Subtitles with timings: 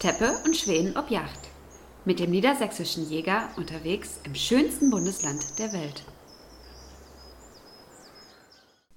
[0.00, 1.50] Teppe und Schweden ob Yacht.
[2.06, 6.04] Mit dem niedersächsischen Jäger unterwegs im schönsten Bundesland der Welt.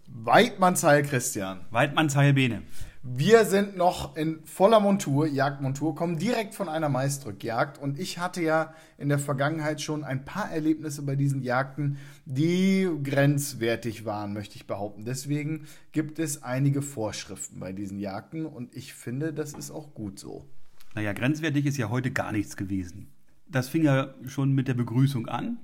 [0.08, 1.66] Weidmannsheil Christian.
[1.72, 2.64] Weidmannsheil Bene.
[3.02, 8.42] Wir sind noch in voller Montur, Jagdmontur, kommen direkt von einer Maisdrückjagd und ich hatte
[8.42, 14.56] ja in der Vergangenheit schon ein paar Erlebnisse bei diesen Jagden, die grenzwertig waren, möchte
[14.56, 15.04] ich behaupten.
[15.04, 20.18] Deswegen gibt es einige Vorschriften bei diesen Jagden und ich finde, das ist auch gut
[20.18, 20.48] so.
[20.96, 23.08] Naja, grenzwertig ist ja heute gar nichts gewesen.
[23.48, 25.58] Das fing ja schon mit der Begrüßung an.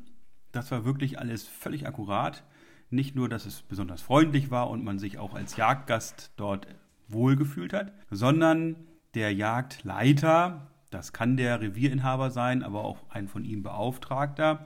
[0.51, 2.43] Das war wirklich alles völlig akkurat.
[2.89, 6.67] Nicht nur, dass es besonders freundlich war und man sich auch als Jagdgast dort
[7.07, 8.75] wohlgefühlt hat, sondern
[9.13, 14.65] der Jagdleiter, das kann der Revierinhaber sein, aber auch ein von ihm Beauftragter,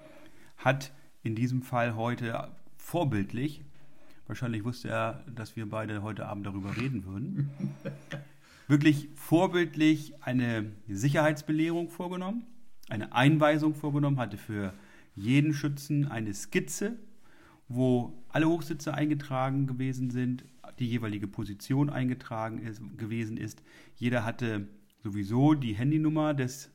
[0.57, 0.93] hat
[1.23, 3.63] in diesem Fall heute vorbildlich,
[4.27, 7.51] wahrscheinlich wusste er, dass wir beide heute Abend darüber reden würden,
[8.67, 12.45] wirklich vorbildlich eine Sicherheitsbelehrung vorgenommen,
[12.89, 14.73] eine Einweisung vorgenommen, hatte für
[15.15, 16.97] jeden Schützen eine Skizze,
[17.67, 20.45] wo alle Hochsitze eingetragen gewesen sind,
[20.79, 23.61] die jeweilige Position eingetragen ist, gewesen ist.
[23.95, 24.67] Jeder hatte
[25.03, 26.71] sowieso die Handynummer des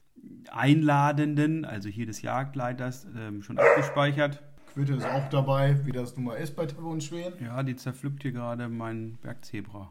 [0.51, 4.43] Einladenden, also hier des Jagdleiters, ähm, schon abgespeichert.
[4.75, 7.45] Quitte ist auch dabei, wie das nun mal ist bei und Schweden.
[7.45, 9.91] Ja, die zerpflückt hier gerade mein Bergzebra.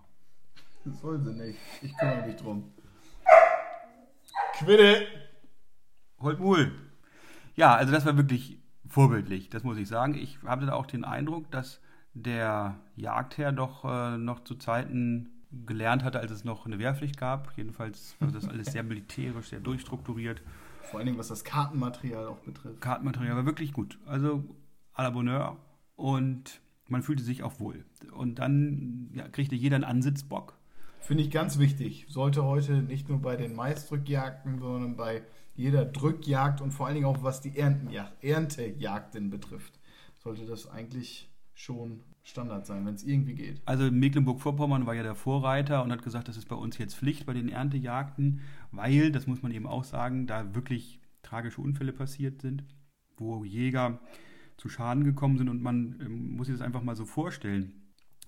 [0.87, 1.59] Das soll sie nicht.
[1.81, 2.71] Ich kümmere mich drum.
[4.57, 5.05] Quitte!
[6.19, 6.71] Holtmuhl.
[7.55, 10.15] Ja, also das war wirklich vorbildlich, das muss ich sagen.
[10.15, 11.81] Ich hatte da auch den Eindruck, dass
[12.13, 15.29] der Jagdherr doch äh, noch zu Zeiten
[15.65, 17.51] gelernt hatte, als es noch eine Wehrpflicht gab.
[17.57, 20.41] Jedenfalls war das alles sehr militärisch, sehr durchstrukturiert.
[20.83, 22.79] Vor allen Dingen, was das Kartenmaterial auch betrifft.
[22.79, 23.99] Kartenmaterial war wirklich gut.
[24.05, 24.43] Also
[24.93, 25.57] à la Bonheur.
[25.95, 27.83] Und man fühlte sich auch wohl.
[28.11, 30.56] Und dann ja, kriegte jeder einen Ansitzbock.
[31.07, 32.05] Finde ich ganz wichtig.
[32.09, 35.21] Sollte heute nicht nur bei den Maisdrückjagden, sondern bei
[35.55, 39.79] jeder Drückjagd und vor allen Dingen auch was die Erntejagden betrifft,
[40.17, 43.61] sollte das eigentlich schon Standard sein, wenn es irgendwie geht.
[43.63, 47.25] Also Mecklenburg-Vorpommern war ja der Vorreiter und hat gesagt, das ist bei uns jetzt Pflicht
[47.25, 48.41] bei den Erntejagden,
[48.71, 52.65] weil, das muss man eben auch sagen, da wirklich tragische Unfälle passiert sind,
[53.15, 54.01] wo Jäger
[54.57, 57.71] zu Schaden gekommen sind und man ähm, muss sich das einfach mal so vorstellen.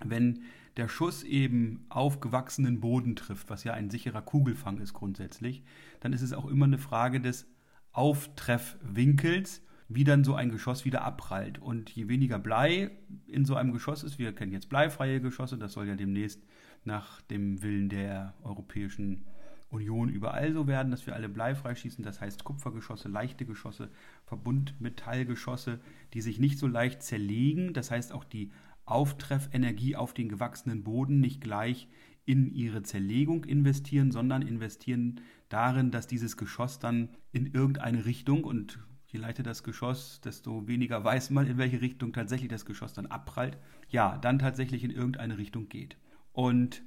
[0.01, 0.43] Wenn
[0.77, 5.63] der Schuss eben auf gewachsenen Boden trifft, was ja ein sicherer Kugelfang ist grundsätzlich,
[5.99, 7.47] dann ist es auch immer eine Frage des
[7.91, 11.59] Auftreffwinkels wie dann so ein Geschoss wieder abprallt.
[11.59, 12.91] Und je weniger Blei
[13.25, 16.43] in so einem Geschoss ist, wir kennen jetzt bleifreie Geschosse, das soll ja demnächst
[16.85, 19.25] nach dem Willen der Europäischen
[19.71, 22.03] Union überall so werden, dass wir alle bleifrei schießen.
[22.03, 23.89] Das heißt Kupfergeschosse, leichte Geschosse,
[24.25, 25.79] Verbundmetallgeschosse,
[26.13, 27.73] die sich nicht so leicht zerlegen.
[27.73, 28.51] Das heißt auch die
[28.89, 31.87] Auftreffenergie auf den gewachsenen Boden nicht gleich
[32.25, 38.79] in ihre Zerlegung investieren, sondern investieren darin, dass dieses Geschoss dann in irgendeine Richtung und
[39.07, 43.07] je leiter das Geschoss, desto weniger weiß man, in welche Richtung tatsächlich das Geschoss dann
[43.07, 43.57] abprallt.
[43.89, 45.97] Ja, dann tatsächlich in irgendeine Richtung geht.
[46.31, 46.83] Und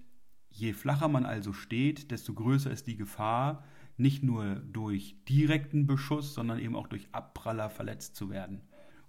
[0.48, 3.64] je flacher man also steht, desto größer ist die Gefahr,
[3.96, 8.62] nicht nur durch direkten Beschuss, sondern eben auch durch Abpraller verletzt zu werden.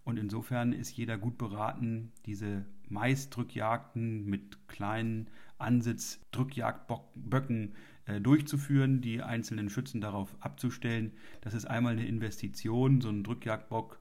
[0.04, 7.74] Und insofern ist jeder gut beraten, diese Maisdrückjagden mit kleinen Ansitz-Drückjagdböcken
[8.06, 11.14] äh, durchzuführen, die einzelnen Schützen darauf abzustellen.
[11.42, 13.00] Das ist einmal eine Investition.
[13.00, 13.98] So ein Drückjagdbock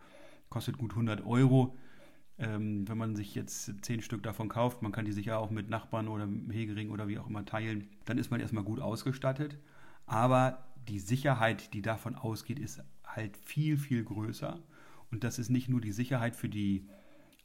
[0.50, 1.76] kostet gut 100 Euro.
[2.38, 5.70] Ähm, wenn man sich jetzt zehn Stück davon kauft, man kann die sicher auch mit
[5.70, 9.56] Nachbarn oder Hegering oder wie auch immer teilen, dann ist man erstmal gut ausgestattet.
[10.06, 14.58] Aber die Sicherheit, die davon ausgeht, ist halt viel, viel größer.
[15.12, 16.88] Und das ist nicht nur die Sicherheit für die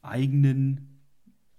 [0.02, 0.98] eigenen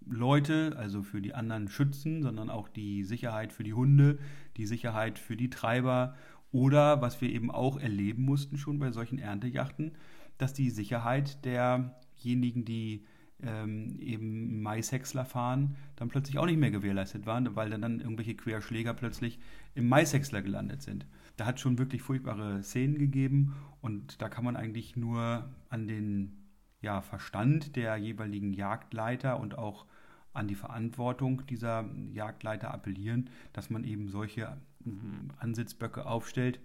[0.06, 4.18] Leute, also für die anderen Schützen, sondern auch die Sicherheit für die Hunde,
[4.58, 6.16] die Sicherheit für die Treiber
[6.52, 9.92] oder was wir eben auch erleben mussten schon bei solchen Erntejachten,
[10.40, 13.06] dass die Sicherheit derjenigen, die
[13.44, 18.94] ähm, eben Maishäcksler fahren, dann plötzlich auch nicht mehr gewährleistet waren, weil dann, irgendwelche Querschläger
[18.94, 19.40] plötzlich
[19.76, 21.06] im Maishäcksler gelandet sind.
[21.38, 26.40] Da hat schon wirklich furchtbare Szenen gegeben und da kann man eigentlich nur an den
[26.82, 29.86] ja, Verstand der jeweiligen Jagdleiter und auch
[30.34, 36.60] an die Verantwortung dieser Jagdleiter appellieren, dass man eben solche mhm, Ansitzböcke aufstellt,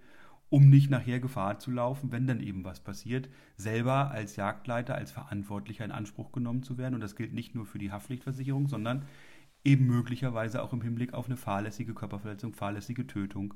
[0.54, 5.10] um nicht nachher Gefahr zu laufen, wenn dann eben was passiert, selber als Jagdleiter, als
[5.10, 6.94] Verantwortlicher in Anspruch genommen zu werden.
[6.94, 9.04] Und das gilt nicht nur für die Haftpflichtversicherung, sondern
[9.64, 13.54] eben möglicherweise auch im Hinblick auf eine fahrlässige Körperverletzung, fahrlässige Tötung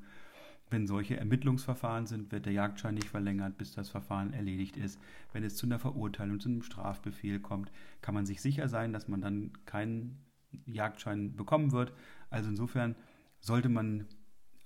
[0.70, 5.00] wenn solche Ermittlungsverfahren sind, wird der Jagdschein nicht verlängert, bis das Verfahren erledigt ist.
[5.32, 7.72] Wenn es zu einer Verurteilung, zu einem Strafbefehl kommt,
[8.02, 10.18] kann man sich sicher sein, dass man dann keinen
[10.66, 11.94] Jagdschein bekommen wird.
[12.28, 12.96] Also insofern
[13.40, 14.04] sollte man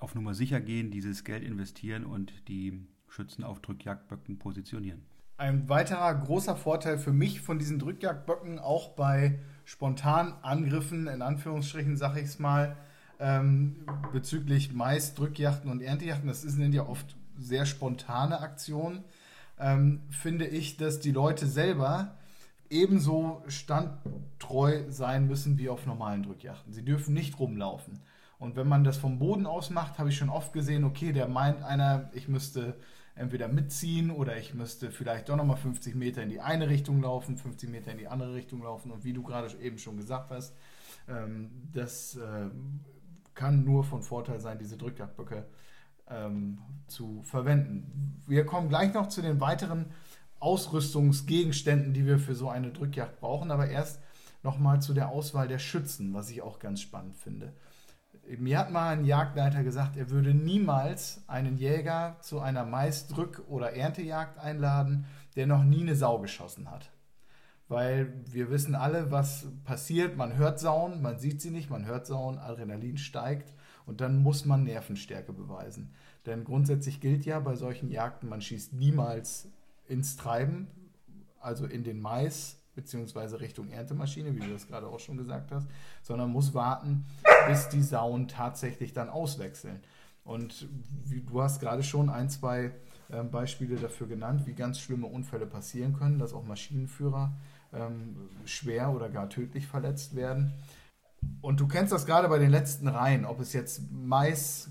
[0.03, 5.03] auf Nummer sicher gehen, dieses Geld investieren und die Schützen auf Drückjagdböcken positionieren.
[5.37, 11.97] Ein weiterer großer Vorteil für mich von diesen Drückjagdböcken, auch bei spontanen Angriffen, in Anführungsstrichen
[11.97, 12.77] sage ich es mal,
[13.19, 19.05] ähm, bezüglich Mais, Drückjachten und Erntejachten, das sind ja oft sehr spontane Aktionen,
[19.59, 22.17] ähm, finde ich, dass die Leute selber
[22.71, 26.73] ebenso standtreu sein müssen wie auf normalen Drückjachten.
[26.73, 28.01] Sie dürfen nicht rumlaufen.
[28.43, 31.29] Und wenn man das vom Boden aus macht, habe ich schon oft gesehen, okay, der
[31.29, 32.75] meint einer, ich müsste
[33.15, 37.37] entweder mitziehen oder ich müsste vielleicht doch nochmal 50 Meter in die eine Richtung laufen,
[37.37, 38.91] 50 Meter in die andere Richtung laufen.
[38.91, 40.57] Und wie du gerade eben schon gesagt hast,
[41.09, 42.51] ähm, das äh,
[43.35, 45.47] kann nur von Vorteil sein, diese Drückjagdböcke
[46.11, 46.59] ähm,
[46.89, 48.25] zu verwenden.
[48.27, 49.87] Wir kommen gleich noch zu den weiteren
[50.41, 54.01] Ausrüstungsgegenständen, die wir für so eine Drückjagd brauchen, aber erst
[54.43, 57.53] nochmal zu der Auswahl der Schützen, was ich auch ganz spannend finde.
[58.27, 63.75] Mir hat mal ein Jagdleiter gesagt, er würde niemals einen Jäger zu einer Maisdrück- oder
[63.75, 66.91] Erntejagd einladen, der noch nie eine Sau geschossen hat.
[67.69, 70.17] Weil wir wissen alle, was passiert.
[70.17, 73.53] Man hört Sauen, man sieht sie nicht, man hört Sauen, Adrenalin steigt
[73.87, 75.93] und dann muss man Nervenstärke beweisen.
[76.25, 79.49] Denn grundsätzlich gilt ja bei solchen Jagden, man schießt niemals
[79.89, 80.69] ins Treiben,
[81.41, 85.69] also in den Mais beziehungsweise Richtung Erntemaschine, wie du das gerade auch schon gesagt hast,
[86.03, 87.05] sondern muss warten,
[87.47, 89.81] bis die Sauen tatsächlich dann auswechseln.
[90.25, 90.69] Und
[91.05, 92.73] wie, du hast gerade schon ein, zwei
[93.09, 97.33] äh, Beispiele dafür genannt, wie ganz schlimme Unfälle passieren können, dass auch Maschinenführer
[97.73, 100.53] ähm, schwer oder gar tödlich verletzt werden.
[101.41, 104.71] Und du kennst das gerade bei den letzten Reihen, ob es jetzt Mais,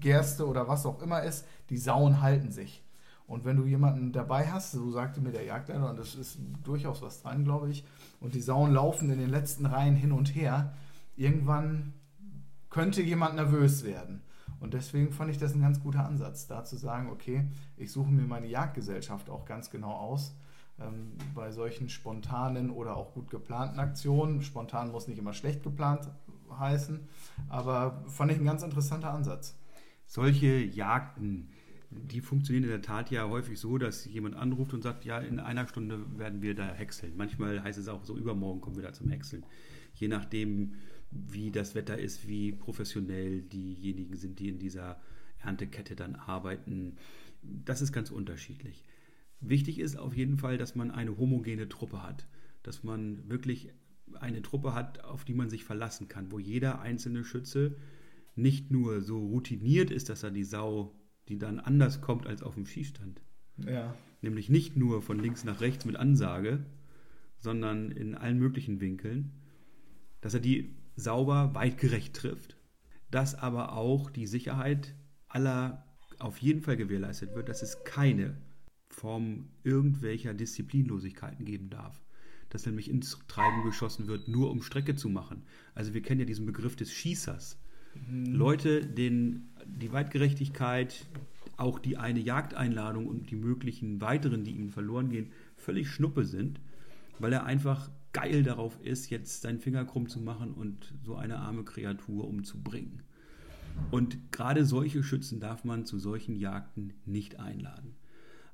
[0.00, 2.84] Gerste oder was auch immer ist, die Sauen halten sich.
[3.28, 7.02] Und wenn du jemanden dabei hast, so sagte mir der Jagdleiter, und das ist durchaus
[7.02, 7.84] was dran, glaube ich,
[8.20, 10.74] und die Sauen laufen in den letzten Reihen hin und her,
[11.14, 11.92] irgendwann
[12.70, 14.22] könnte jemand nervös werden.
[14.60, 17.46] Und deswegen fand ich das ein ganz guter Ansatz, da zu sagen, okay,
[17.76, 20.34] ich suche mir meine Jagdgesellschaft auch ganz genau aus
[20.80, 24.42] ähm, bei solchen spontanen oder auch gut geplanten Aktionen.
[24.42, 26.08] Spontan muss nicht immer schlecht geplant
[26.58, 27.06] heißen,
[27.48, 29.54] aber fand ich ein ganz interessanter Ansatz.
[30.06, 31.50] Solche Jagden,
[31.90, 35.40] die funktionieren in der Tat ja häufig so, dass jemand anruft und sagt, ja, in
[35.40, 37.14] einer Stunde werden wir da häckseln.
[37.16, 39.44] Manchmal heißt es auch so, übermorgen kommen wir da zum Häckseln.
[39.94, 40.74] Je nachdem,
[41.10, 45.00] wie das Wetter ist, wie professionell diejenigen sind, die in dieser
[45.38, 46.96] Erntekette dann arbeiten.
[47.42, 48.84] Das ist ganz unterschiedlich.
[49.40, 52.26] Wichtig ist auf jeden Fall, dass man eine homogene Truppe hat,
[52.62, 53.72] dass man wirklich
[54.20, 57.76] eine Truppe hat, auf die man sich verlassen kann, wo jeder einzelne Schütze
[58.34, 60.94] nicht nur so routiniert ist, dass er die Sau,
[61.28, 63.22] die dann anders kommt als auf dem Schießstand,
[63.58, 63.94] ja.
[64.22, 66.64] nämlich nicht nur von links nach rechts mit Ansage,
[67.38, 69.32] sondern in allen möglichen Winkeln,
[70.20, 72.56] dass er die sauber weitgerecht trifft,
[73.10, 74.94] dass aber auch die Sicherheit
[75.28, 75.84] aller
[76.18, 78.36] auf jeden Fall gewährleistet wird, dass es keine
[78.88, 82.02] Form irgendwelcher Disziplinlosigkeiten geben darf.
[82.48, 85.44] Dass nämlich ins Treiben geschossen wird, nur um Strecke zu machen.
[85.74, 87.60] Also wir kennen ja diesen Begriff des Schießers.
[87.94, 88.34] Mhm.
[88.34, 91.06] Leute, denen die Weitgerechtigkeit,
[91.56, 96.60] auch die eine Jagdeinladung und die möglichen weiteren, die ihnen verloren gehen, völlig schnuppe sind,
[97.18, 101.38] weil er einfach geil darauf ist, jetzt seinen Finger krumm zu machen und so eine
[101.38, 103.02] arme Kreatur umzubringen.
[103.90, 107.96] Und gerade solche Schützen darf man zu solchen Jagden nicht einladen.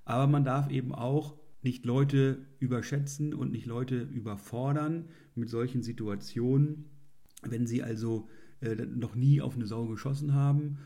[0.05, 6.91] Aber man darf eben auch nicht Leute überschätzen und nicht Leute überfordern mit solchen Situationen,
[7.43, 8.29] wenn sie also
[8.65, 10.79] äh, noch nie auf eine Sau geschossen haben,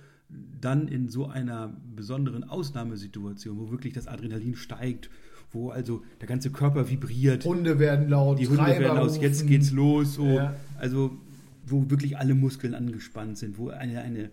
[0.61, 5.09] dann in so einer besonderen Ausnahmesituation, wo wirklich das Adrenalin steigt,
[5.51, 7.45] wo also der ganze Körper vibriert.
[7.45, 10.15] Hunde werden laut, die Hunde Treiber werden laut, jetzt geht's los.
[10.15, 10.27] So.
[10.27, 10.55] Ja.
[10.79, 11.19] Also
[11.65, 14.31] wo wirklich alle Muskeln angespannt sind, wo eine, eine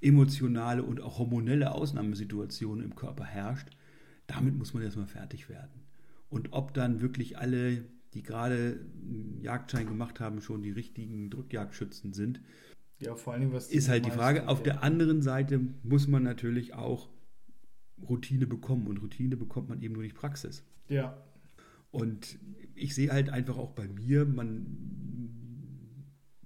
[0.00, 3.68] emotionale und auch hormonelle Ausnahmesituation im Körper herrscht
[4.26, 5.82] damit muss man erstmal fertig werden.
[6.30, 12.12] Und ob dann wirklich alle, die gerade einen Jagdschein gemacht haben, schon die richtigen Drückjagdschützen
[12.12, 12.40] sind,
[12.98, 14.48] ja, vor allen Dingen, was ist halt die Frage.
[14.48, 17.08] Auf der anderen Seite muss man natürlich auch
[18.08, 18.86] Routine bekommen.
[18.86, 20.64] Und Routine bekommt man eben nur durch Praxis.
[20.88, 21.16] Ja.
[21.90, 22.38] Und
[22.74, 24.66] ich sehe halt einfach auch bei mir, man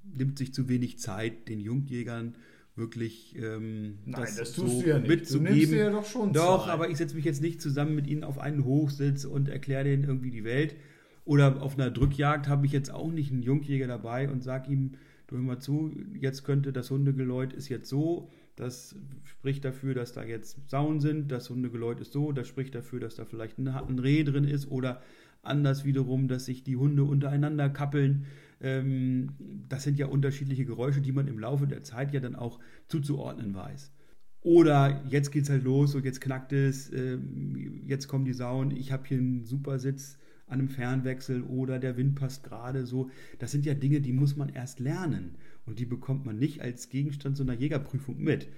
[0.04, 2.34] nimmt sich zu wenig Zeit, den Jungjägern
[2.74, 5.08] wirklich ähm, Nein, das, das tust so du ja nicht.
[5.08, 5.46] mitzugeben.
[5.46, 6.72] Du nimmst dir ja doch schon Doch, Zeit.
[6.74, 10.04] aber ich setze mich jetzt nicht zusammen mit ihnen auf einen Hochsitz und erkläre denen
[10.04, 10.76] irgendwie die Welt.
[11.24, 14.92] Oder auf einer Drückjagd habe ich jetzt auch nicht einen Jungjäger dabei und sage ihm,
[15.28, 20.12] du hör mal zu, jetzt könnte das Hundegeläut ist jetzt so, das spricht dafür, dass
[20.12, 23.98] da jetzt Sauen sind, das Hundegeläut ist so, das spricht dafür, dass da vielleicht ein,
[23.98, 25.00] Reh drin ist oder
[25.42, 28.24] anders wiederum, dass sich die Hunde untereinander kappeln.
[28.60, 29.34] Ähm,
[29.68, 32.58] das sind ja unterschiedliche Geräusche, die man im Laufe der Zeit ja dann auch
[32.88, 33.92] zuzuordnen weiß.
[34.40, 38.90] Oder jetzt geht's halt los und jetzt knackt es, ähm, jetzt kommen die Sauen, ich
[38.92, 43.10] habe hier einen super Sitz an einem Fernwechsel oder der Wind passt gerade so.
[43.38, 45.36] Das sind ja Dinge, die muss man erst lernen
[45.66, 48.48] und die bekommt man nicht als Gegenstand so einer Jägerprüfung mit.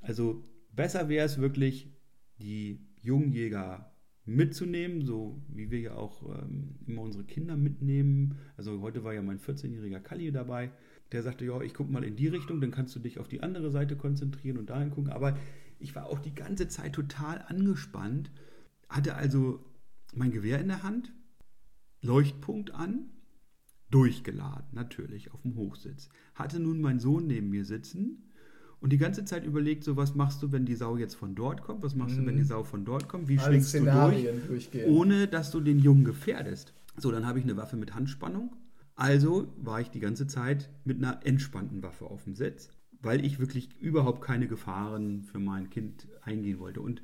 [0.00, 1.90] Also besser wäre es wirklich,
[2.38, 3.92] die jungen Jäger
[4.24, 8.36] mitzunehmen, so wie wir ja auch ähm, immer unsere Kinder mitnehmen.
[8.56, 10.70] Also heute war ja mein 14-jähriger Kalli dabei,
[11.10, 13.42] der sagte, ja, ich gucke mal in die Richtung, dann kannst du dich auf die
[13.42, 15.10] andere Seite konzentrieren und dahin gucken.
[15.10, 15.36] Aber
[15.80, 18.30] ich war auch die ganze Zeit total angespannt,
[18.88, 19.64] hatte also
[20.14, 21.12] mein Gewehr in der Hand,
[22.02, 23.10] Leuchtpunkt an,
[23.90, 26.08] durchgeladen, natürlich, auf dem Hochsitz.
[26.34, 28.24] Hatte nun meinen Sohn neben mir sitzen
[28.80, 31.62] und die ganze Zeit überlegt, so was machst du, wenn die Sau jetzt von dort
[31.62, 32.22] kommt, was machst mhm.
[32.22, 32.48] du, wenn die mhm.
[32.48, 34.90] Sau von dort kommt, wie Alle schwingst du durch, durchgehen.
[34.90, 36.74] ohne dass du den Jungen gefährdest.
[36.96, 38.56] So, dann habe ich eine Waffe mit Handspannung.
[38.96, 43.38] Also war ich die ganze Zeit mit einer entspannten Waffe auf dem Sitz, weil ich
[43.38, 46.80] wirklich überhaupt keine Gefahren für mein Kind eingehen wollte.
[46.80, 47.02] Und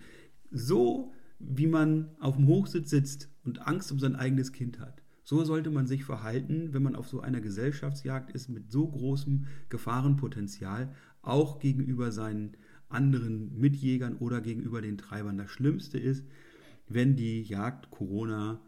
[0.50, 5.44] so wie man auf dem Hochsitz sitzt und Angst um sein eigenes Kind hat, so
[5.44, 10.94] sollte man sich verhalten, wenn man auf so einer Gesellschaftsjagd ist mit so großem Gefahrenpotenzial,
[11.22, 12.56] auch gegenüber seinen
[12.88, 15.36] anderen Mitjägern oder gegenüber den Treibern.
[15.36, 16.24] Das Schlimmste ist,
[16.88, 18.60] wenn die Jagd Corona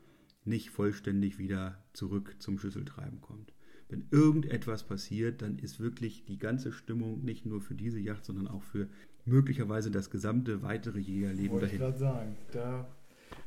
[0.44, 3.54] nicht vollständig wieder zurück zum Schüsseltreiben kommt.
[3.88, 8.46] Wenn irgendetwas passiert, dann ist wirklich die ganze Stimmung nicht nur für diese Jagd, sondern
[8.46, 8.88] auch für
[9.24, 11.76] möglicherweise das gesamte weitere Jägerleben Wollte dahin.
[11.76, 12.86] Ich gerade sagen, da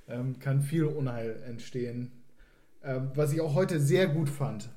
[0.07, 2.11] ähm, kann viel Unheil entstehen.
[2.83, 4.69] Ähm, was ich auch heute sehr gut fand,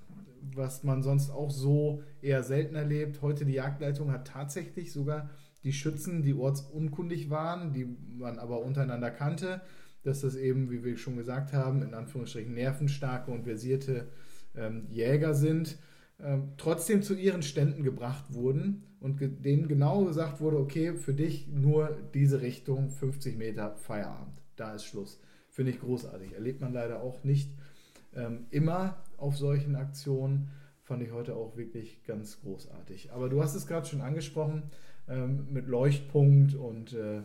[0.54, 3.22] was man sonst auch so eher selten erlebt.
[3.22, 5.30] Heute die Jagdleitung hat tatsächlich sogar
[5.64, 9.60] die Schützen, die ortsunkundig waren, die man aber untereinander kannte,
[10.04, 14.06] dass das eben, wie wir schon gesagt haben, in Anführungsstrichen nervenstarke und versierte
[14.54, 15.78] ähm, Jäger sind,
[16.23, 21.49] ähm, trotzdem zu ihren Ständen gebracht wurden und denen genau gesagt wurde, okay, für dich
[21.49, 25.20] nur diese Richtung, 50 Meter Feierabend, da ist Schluss.
[25.50, 26.32] Finde ich großartig.
[26.35, 27.50] Erlebt man leider auch nicht
[28.14, 30.49] ähm, immer auf solchen Aktionen.
[30.82, 33.12] Fand ich heute auch wirklich ganz großartig.
[33.12, 34.64] Aber du hast es gerade schon angesprochen
[35.08, 37.23] ähm, mit Leuchtpunkt und äh,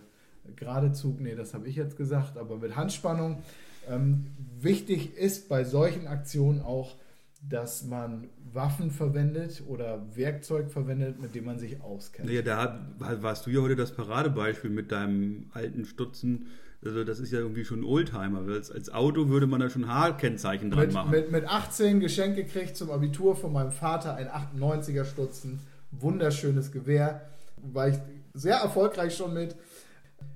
[0.55, 1.19] Geradezug.
[1.19, 3.43] Nee, das habe ich jetzt gesagt, aber mit Handspannung.
[3.89, 4.27] Ähm,
[4.59, 6.95] wichtig ist bei solchen Aktionen auch,
[7.41, 12.27] dass man Waffen verwendet oder Werkzeug verwendet, mit dem man sich auskennt.
[12.27, 16.47] Naja, da warst du ja heute das Paradebeispiel mit deinem alten Stutzen
[16.83, 18.41] also das ist ja irgendwie schon ein Oldtimer.
[18.51, 21.11] Als, als Auto würde man da schon H-Kennzeichen dran mit, machen.
[21.11, 25.59] Mit, mit 18 Geschenk gekriegt zum Abitur von meinem Vater, ein 98er Stutzen,
[25.91, 27.21] wunderschönes Gewehr.
[27.57, 27.97] War ich
[28.33, 29.55] sehr erfolgreich schon mit.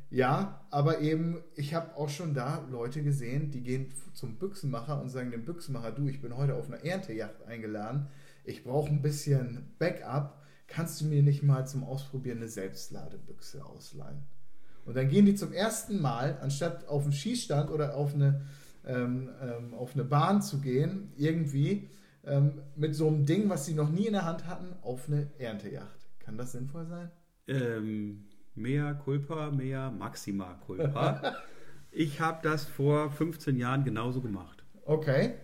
[0.10, 5.10] Ja, aber eben, ich habe auch schon da Leute gesehen, die gehen zum Büchsenmacher und
[5.10, 8.08] sagen dem Büchsenmacher, du, ich bin heute auf einer Erntejacht eingeladen,
[8.44, 14.24] ich brauche ein bisschen Backup, kannst du mir nicht mal zum Ausprobieren eine Selbstladebüchse ausleihen?
[14.86, 18.42] Und dann gehen die zum ersten Mal, anstatt auf einen Schießstand oder auf eine,
[18.86, 21.90] ähm, ähm, auf eine Bahn zu gehen, irgendwie
[22.24, 25.32] ähm, mit so einem Ding, was sie noch nie in der Hand hatten, auf eine
[25.40, 26.08] Erntejacht.
[26.20, 27.12] Kann das sinnvoll sein?
[27.48, 31.36] Ähm, mehr Culpa, mehr Maxima Culpa.
[31.92, 34.64] ich habe das vor 15 Jahren genauso gemacht.
[34.86, 35.36] Okay.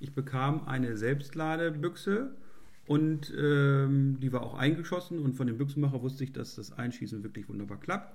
[0.00, 2.34] Ich bekam eine Selbstladebüchse
[2.86, 7.22] und ähm, die war auch eingeschossen und von dem Büchsenmacher wusste ich, dass das Einschießen
[7.22, 8.12] wirklich wunderbar klappt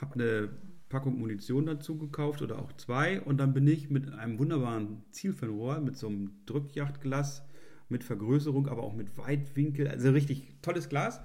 [0.00, 0.48] habe eine
[0.88, 5.80] Packung Munition dazu gekauft oder auch zwei und dann bin ich mit einem wunderbaren Zielfernrohr,
[5.80, 7.44] mit so einem Drückjachtglas,
[7.88, 11.20] mit Vergrößerung, aber auch mit Weitwinkel, also richtig tolles Glas,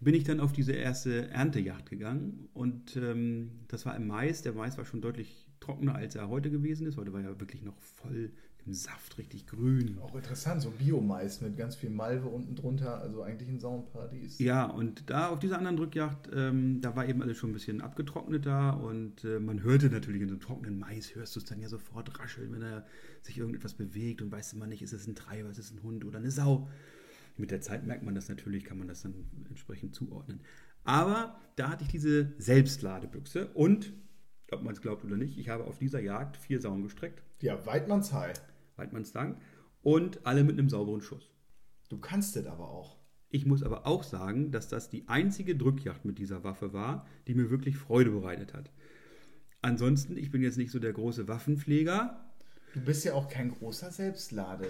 [0.00, 4.42] bin ich dann auf diese erste Erntejacht gegangen und ähm, das war im Mais.
[4.42, 6.96] Der Mais war schon deutlich trockener, als er heute gewesen ist.
[6.96, 8.32] Heute war er wirklich noch voll
[8.66, 9.98] im Saft, richtig grün.
[10.00, 14.38] Auch interessant, so Biomais mit ganz viel Malve unten drunter, also eigentlich ein Sauenparadies.
[14.38, 17.80] Ja, und da auf dieser anderen Drückjacht, ähm, da war eben alles schon ein bisschen
[17.80, 21.60] abgetrockneter und äh, man hörte natürlich in so einem trockenen Mais, hörst du es dann
[21.60, 22.86] ja sofort rascheln, wenn er
[23.22, 25.82] sich irgendetwas bewegt und weißt du mal nicht, ist es ein Treiber, ist es ein
[25.82, 26.68] Hund oder eine Sau.
[27.36, 29.14] Mit der Zeit merkt man das natürlich, kann man das dann
[29.48, 30.40] entsprechend zuordnen.
[30.84, 33.92] Aber da hatte ich diese Selbstladebüchse und
[34.52, 37.22] ob man es glaubt oder nicht, ich habe auf dieser Jagd vier Sauen gestreckt.
[37.40, 38.32] Ja, Weidmannshai.
[38.76, 39.38] Weidmannsdank.
[39.82, 41.30] Und alle mit einem sauberen Schuss.
[41.88, 42.98] Du kannst das aber auch.
[43.30, 47.34] Ich muss aber auch sagen, dass das die einzige Drückjagd mit dieser Waffe war, die
[47.34, 48.72] mir wirklich Freude bereitet hat.
[49.62, 52.32] Ansonsten, ich bin jetzt nicht so der große Waffenpfleger.
[52.74, 54.66] Du bist ja auch kein großer Selbstlade.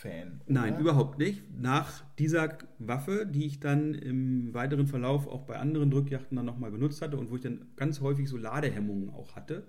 [0.00, 0.40] Fan.
[0.46, 0.60] Oder?
[0.60, 1.42] Nein, überhaupt nicht.
[1.58, 6.70] Nach dieser Waffe, die ich dann im weiteren Verlauf auch bei anderen Drückjachten dann nochmal
[6.70, 9.66] benutzt hatte und wo ich dann ganz häufig so Ladehemmungen auch hatte,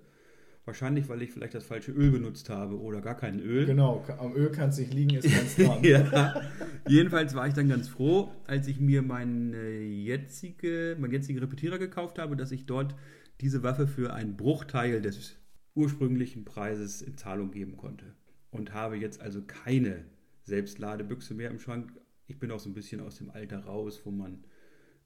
[0.66, 3.64] Wahrscheinlich, weil ich vielleicht das falsche Öl benutzt habe oder gar kein Öl.
[3.64, 5.78] Genau, am Öl kann es nicht liegen, ist ganz dran.
[5.82, 6.42] ja.
[6.86, 12.18] Jedenfalls war ich dann ganz froh, als ich mir meine jetzige, meinen jetzigen Repetierer gekauft
[12.18, 12.94] habe, dass ich dort
[13.40, 15.34] diese Waffe für einen Bruchteil des
[15.74, 18.04] ursprünglichen Preises in Zahlung geben konnte.
[18.50, 20.04] Und habe jetzt also keine
[20.50, 21.92] Selbstladebüchse mehr im Schrank.
[22.26, 24.44] Ich bin auch so ein bisschen aus dem Alter raus, wo man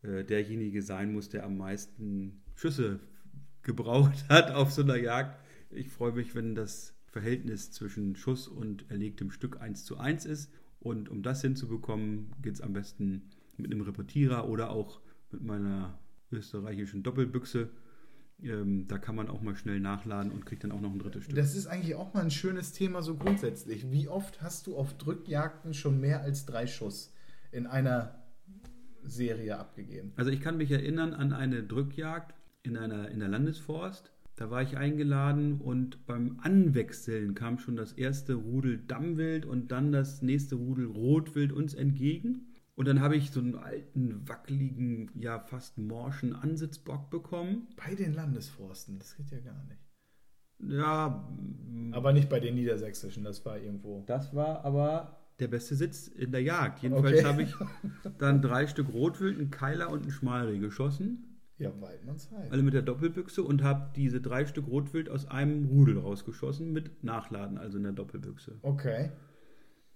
[0.02, 2.98] äh, derjenige sein muss, der am meisten Schüsse
[3.62, 5.38] gebraucht hat auf so einer Jagd.
[5.70, 10.50] Ich freue mich, wenn das Verhältnis zwischen Schuss und erlegtem Stück 1 zu 1 ist.
[10.80, 15.98] Und um das hinzubekommen, geht es am besten mit einem Repetierer oder auch mit meiner
[16.32, 17.70] österreichischen Doppelbüchse.
[18.42, 21.24] Ähm, da kann man auch mal schnell nachladen und kriegt dann auch noch ein drittes
[21.24, 21.36] Stück.
[21.36, 23.90] Das ist eigentlich auch mal ein schönes Thema so grundsätzlich.
[23.90, 27.12] Wie oft hast du auf Drückjagden schon mehr als drei Schuss
[27.52, 28.22] in einer
[29.02, 30.12] Serie abgegeben?
[30.16, 34.10] Also ich kann mich erinnern an eine Drückjagd in, einer, in der Landesforst.
[34.36, 39.92] Da war ich eingeladen und beim Anwechseln kam schon das erste Rudel Dammwild und dann
[39.92, 42.48] das nächste Rudel Rotwild uns entgegen.
[42.76, 47.68] Und dann habe ich so einen alten, wackeligen, ja fast morschen Ansitzbock bekommen.
[47.76, 49.80] Bei den Landesforsten, das geht ja gar nicht.
[50.58, 51.28] Ja.
[51.92, 54.02] Aber nicht bei den Niedersächsischen, das war irgendwo.
[54.06, 56.82] Das war aber der beste Sitz in der Jagd.
[56.82, 57.24] Jedenfalls okay.
[57.24, 57.54] habe ich
[58.18, 61.40] dann drei Stück Rotwild, einen Keiler und einen Schmalreh geschossen.
[61.58, 62.50] Ja, Weidmannsheim.
[62.50, 67.04] Alle mit der Doppelbüchse und habe diese drei Stück Rotwild aus einem Rudel rausgeschossen mit
[67.04, 68.58] Nachladen, also in der Doppelbüchse.
[68.62, 69.12] Okay.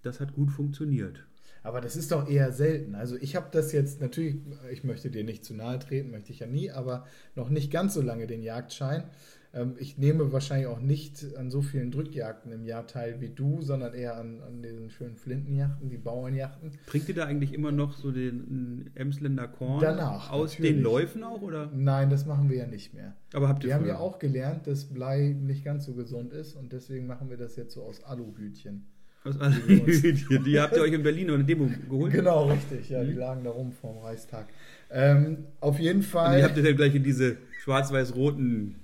[0.02, 1.26] Das hat gut funktioniert.
[1.68, 2.94] Aber das ist doch eher selten.
[2.94, 4.36] Also ich habe das jetzt natürlich,
[4.72, 7.92] ich möchte dir nicht zu nahe treten, möchte ich ja nie, aber noch nicht ganz
[7.92, 9.04] so lange den Jagdschein.
[9.52, 13.60] Ähm, ich nehme wahrscheinlich auch nicht an so vielen Drückjagden im Jahr teil wie du,
[13.60, 16.70] sondern eher an, an diesen schönen Flintenjachten, die Bauernjachten.
[16.86, 20.72] Trinkt ihr da eigentlich immer noch so den Emsländer Korn Danach, aus natürlich.
[20.72, 21.42] den Läufen auch?
[21.42, 21.70] Oder?
[21.74, 23.14] Nein, das machen wir ja nicht mehr.
[23.34, 26.54] Aber habt ihr Wir haben ja auch gelernt, dass Blei nicht ganz so gesund ist
[26.54, 28.86] und deswegen machen wir das jetzt so aus Aluhütchen.
[29.24, 30.44] Aus Aluhütchen.
[30.44, 32.12] Die habt ihr euch in Berlin oder in Demo geholt?
[32.12, 32.88] Genau, richtig.
[32.88, 33.18] Ja, die mhm.
[33.18, 34.46] lagen da rum vorm Reichstag.
[34.90, 36.32] Ähm, auf jeden Fall.
[36.32, 38.76] Und die habt ihr dann gleich in diese schwarz-weiß-roten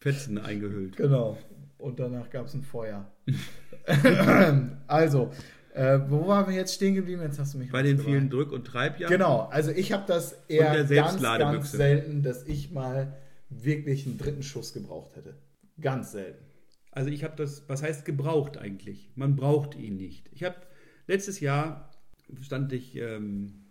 [0.00, 0.96] Fetzen eingehüllt.
[0.96, 1.38] Genau.
[1.78, 3.06] Und danach gab es ein Feuer.
[4.86, 5.30] also,
[5.74, 7.22] äh, wo waren wir jetzt stehen geblieben?
[7.22, 9.12] Jetzt hast du mich Bei den vielen Drück- und Treibjahren.
[9.12, 13.14] Genau, also ich habe das eher ganz, ganz selten, dass ich mal
[13.48, 15.34] wirklich einen dritten Schuss gebraucht hätte.
[15.80, 16.44] Ganz selten.
[16.92, 19.10] Also ich habe das, was heißt gebraucht eigentlich?
[19.16, 20.30] Man braucht ihn nicht.
[20.32, 20.56] Ich habe
[21.06, 21.90] letztes Jahr
[22.42, 23.64] stand ich ähm,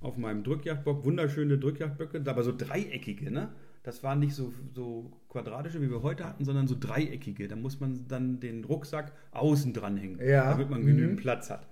[0.00, 3.50] auf meinem Drückjagdbock, wunderschöne Drückjagdböcke, aber so dreieckige, ne?
[3.82, 7.48] Das waren nicht so, so quadratische, wie wir heute hatten, sondern so dreieckige.
[7.48, 10.50] Da muss man dann den Rucksack außen dranhängen, ja.
[10.50, 11.22] damit man genügend mhm.
[11.22, 11.66] Platz hat.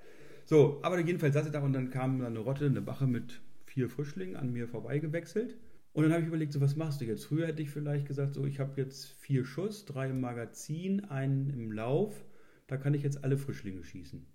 [0.45, 3.91] So, aber jedenfalls saß ich da und dann kam eine Rotte, eine Bache mit vier
[3.91, 5.57] Frischlingen an mir vorbeigewechselt.
[5.97, 7.25] Und dann habe ich überlegt, so was machst du jetzt?
[7.25, 11.49] Früher hätte ich vielleicht gesagt, so ich habe jetzt vier Schuss, drei im Magazin, einen
[11.49, 12.27] im Lauf.
[12.67, 14.27] Da kann ich jetzt alle Frischlinge schießen.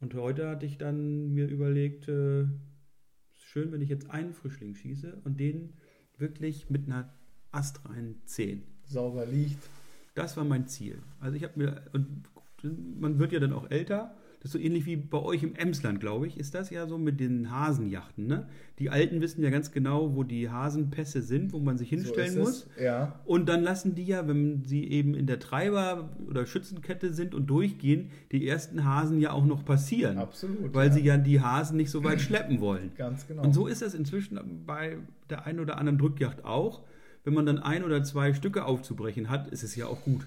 [0.00, 2.46] Und heute hatte ich dann mir überlegt, äh,
[3.36, 5.74] schön, wenn ich jetzt einen Frischling schieße und den
[6.18, 7.14] wirklich mit einer
[7.52, 8.64] astreinen 10.
[8.82, 9.68] Sauber liegt.
[10.16, 10.98] Das war mein Ziel.
[11.20, 12.24] Also ich habe mir, und
[12.98, 14.16] man wird ja dann auch älter.
[14.44, 16.98] Das ist so ähnlich wie bei euch im Emsland, glaube ich, ist das ja so
[16.98, 18.26] mit den Hasenjachten.
[18.26, 18.46] Ne?
[18.78, 22.40] Die Alten wissen ja ganz genau, wo die Hasenpässe sind, wo man sich hinstellen so
[22.40, 22.68] muss.
[22.78, 23.18] Ja.
[23.24, 27.46] Und dann lassen die ja, wenn sie eben in der Treiber- oder Schützenkette sind und
[27.46, 30.18] durchgehen, die ersten Hasen ja auch noch passieren.
[30.18, 30.74] Absolut.
[30.74, 30.92] Weil ja.
[30.92, 32.92] sie ja die Hasen nicht so weit schleppen wollen.
[32.98, 33.44] Ganz genau.
[33.44, 34.98] Und so ist das inzwischen bei
[35.30, 36.82] der einen oder anderen Drückjacht auch
[37.24, 40.26] wenn man dann ein oder zwei Stücke aufzubrechen hat, ist es ja auch gut.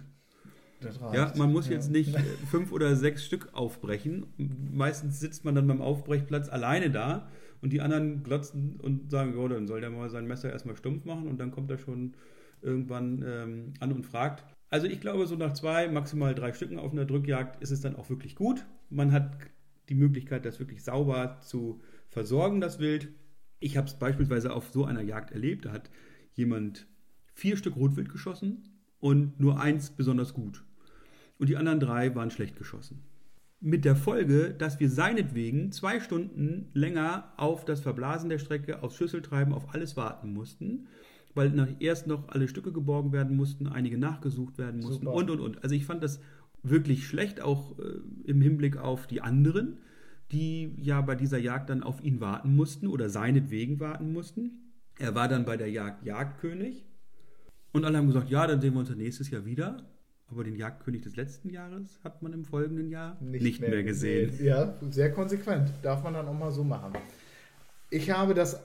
[1.14, 1.74] Ja, man muss ja.
[1.74, 4.28] jetzt nicht äh, fünf oder sechs Stück aufbrechen.
[4.72, 7.30] Meistens sitzt man dann beim Aufbrechplatz alleine da
[7.62, 11.06] und die anderen glotzen und sagen, ja, dann soll der mal sein Messer erstmal stumpf
[11.06, 12.14] machen und dann kommt er schon
[12.62, 14.44] irgendwann ähm, an und fragt.
[14.70, 17.96] Also ich glaube, so nach zwei, maximal drei Stücken auf einer Drückjagd ist es dann
[17.96, 18.66] auch wirklich gut.
[18.90, 19.38] Man hat
[19.90, 23.10] die Möglichkeit, das wirklich sauber zu versorgen, das Wild.
[23.60, 25.66] Ich habe es beispielsweise auf so einer Jagd erlebt.
[25.66, 25.90] Da hat
[26.34, 26.88] jemand
[27.34, 30.64] vier Stück Rotwild geschossen und nur eins besonders gut.
[31.40, 33.04] Und die anderen drei waren schlecht geschossen.
[33.60, 38.96] Mit der Folge, dass wir seinetwegen zwei Stunden länger auf das Verblasen der Strecke, aufs
[38.96, 40.88] Schüsseltreiben, auf alles warten mussten,
[41.34, 45.14] weil nach, erst noch alle Stücke geborgen werden mussten, einige nachgesucht werden mussten Super.
[45.14, 45.64] und und und.
[45.64, 46.20] Also ich fand das
[46.62, 49.78] wirklich schlecht, auch äh, im Hinblick auf die anderen,
[50.32, 54.74] die ja bei dieser Jagd dann auf ihn warten mussten oder seinetwegen warten mussten.
[55.00, 56.86] Er war dann bei der Jagd Jagdkönig.
[57.72, 59.86] Und alle haben gesagt, ja, dann sehen wir uns nächstes Jahr wieder.
[60.30, 63.84] Aber den Jagdkönig des letzten Jahres hat man im folgenden Jahr nicht, nicht mehr, mehr
[63.84, 64.32] gesehen.
[64.32, 64.46] gesehen.
[64.46, 65.72] Ja, sehr konsequent.
[65.84, 66.94] Darf man dann auch mal so machen.
[67.90, 68.62] Ich habe das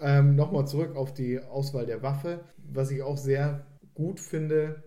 [0.00, 2.44] ähm, nochmal zurück auf die Auswahl der Waffe.
[2.58, 4.84] Was ich auch sehr gut finde,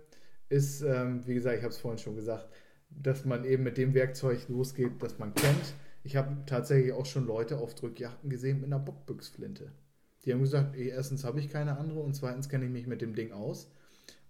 [0.48, 2.48] ist, ähm, wie gesagt, ich habe es vorhin schon gesagt,
[2.90, 5.74] dass man eben mit dem Werkzeug losgeht, das man kennt.
[6.04, 9.72] Ich habe tatsächlich auch schon Leute auf Drückjachten gesehen mit einer Bockbüchsflinte.
[10.24, 13.02] Die haben gesagt, ey, erstens habe ich keine andere und zweitens kenne ich mich mit
[13.02, 13.72] dem Ding aus.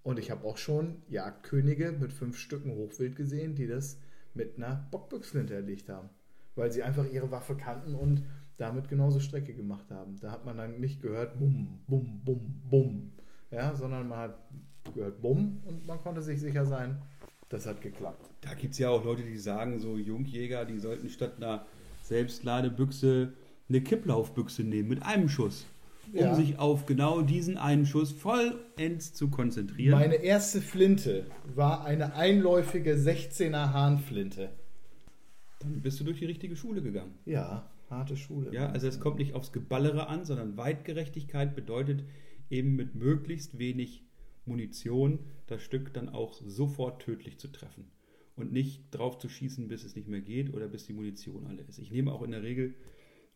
[0.03, 3.97] Und ich habe auch schon Jagdkönige mit fünf Stücken Hochwild gesehen, die das
[4.33, 6.09] mit einer Bockbüchsflinte erlegt haben.
[6.55, 8.23] Weil sie einfach ihre Waffe kannten und
[8.57, 10.19] damit genauso Strecke gemacht haben.
[10.19, 13.11] Da hat man dann nicht gehört, bum, bum, bum, bum.
[13.49, 14.37] Ja, sondern man hat
[14.93, 17.01] gehört, bum und man konnte sich sicher sein,
[17.49, 18.29] das hat geklappt.
[18.41, 21.65] Da gibt es ja auch Leute, die sagen, so Jungjäger, die sollten statt einer
[22.03, 23.33] Selbstladebüchse
[23.69, 25.65] eine Kipplaufbüchse nehmen mit einem Schuss,
[26.11, 26.35] um Ja.
[26.35, 29.91] sich auf genau diesen einen Schuss vollends zu konzentrieren.
[29.97, 34.49] Meine erste Flinte war eine einläufige 16er Hahnflinte.
[35.59, 37.13] Dann bist du durch die richtige Schule gegangen.
[37.25, 38.53] Ja, harte Schule.
[38.53, 42.03] Ja, also es kommt nicht aufs Geballere an, sondern Weitgerechtigkeit bedeutet
[42.49, 44.03] eben mit möglichst wenig
[44.45, 47.85] Munition das Stück dann auch sofort tödlich zu treffen
[48.35, 51.61] und nicht drauf zu schießen, bis es nicht mehr geht oder bis die Munition alle
[51.61, 51.79] ist.
[51.79, 52.73] Ich nehme auch in der Regel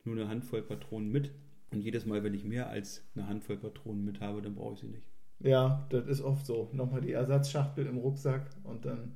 [0.03, 1.31] nur eine Handvoll Patronen mit
[1.71, 4.79] und jedes Mal, wenn ich mehr als eine Handvoll Patronen mit habe, dann brauche ich
[4.79, 5.07] sie nicht.
[5.39, 6.69] Ja, das ist oft so.
[6.71, 9.15] Nochmal die Ersatzschachtel im Rucksack und dann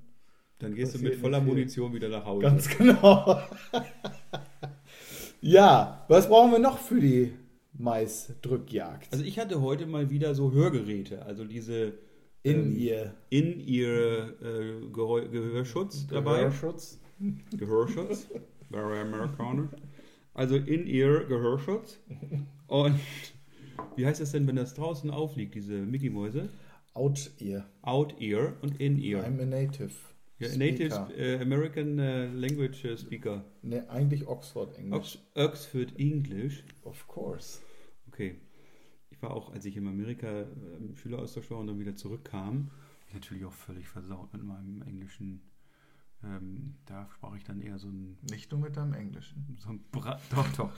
[0.60, 1.48] Dann gehst du mit voller viel.
[1.48, 2.42] Munition wieder nach Hause.
[2.44, 3.42] ganz genau.
[5.42, 7.34] ja, was brauchen wir noch für die
[7.74, 9.12] Maisdrückjagd?
[9.12, 11.94] Also ich hatte heute mal wieder so Hörgeräte, also diese
[12.44, 16.38] in ähm, ihr in ihr äh, Gehör Gehörschutz dabei.
[16.40, 17.00] Gehörschutz.
[17.58, 18.28] Gehörschutz.
[18.70, 19.70] Very americanisch.
[20.34, 22.00] Also in ihr Gehörschutz.
[22.67, 23.00] Und
[23.96, 26.50] wie heißt das denn, wenn das draußen aufliegt, diese Mickey-Mäuse?
[26.94, 27.70] Out ear.
[27.82, 29.26] Out ear und in ear.
[29.26, 29.91] I'm a native.
[30.39, 30.50] Ja.
[30.58, 33.46] Native äh, American äh, Language äh, Speaker.
[33.62, 35.20] Ne, eigentlich Oxford Englisch.
[35.36, 36.63] Ox Oxford English.
[36.84, 37.60] Of course.
[38.08, 38.36] Okay.
[39.10, 40.48] Ich war auch, als ich in Amerika
[40.80, 42.72] im Schüleraustausch war und dann wieder zurückkam,
[43.08, 45.41] ich natürlich auch völlig versaut mit meinem Englischen.
[46.24, 49.58] Ähm, da sprach ich dann eher so ein Nicht nur mit deinem Englischen.
[49.60, 50.72] So ein Bra doch, doch.